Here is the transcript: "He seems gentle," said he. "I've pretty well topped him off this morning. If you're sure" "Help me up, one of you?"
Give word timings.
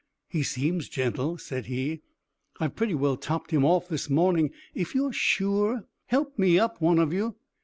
"He 0.29 0.41
seems 0.41 0.89
gentle," 0.89 1.37
said 1.37 1.67
he. 1.67 2.01
"I've 2.59 2.75
pretty 2.75 2.95
well 2.95 3.15
topped 3.17 3.51
him 3.51 3.63
off 3.63 3.87
this 3.87 4.09
morning. 4.09 4.49
If 4.73 4.95
you're 4.95 5.13
sure" 5.13 5.85
"Help 6.07 6.39
me 6.39 6.57
up, 6.57 6.81
one 6.81 6.97
of 6.97 7.13
you?" 7.13 7.35